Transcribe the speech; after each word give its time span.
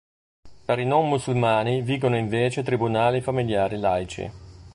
Per 0.65 0.79
i 0.79 0.83
non 0.83 1.07
musulmani 1.07 1.83
vigono 1.83 2.17
invece 2.17 2.63
tribunali 2.63 3.21
familiari 3.21 3.77
laici. 3.77 4.31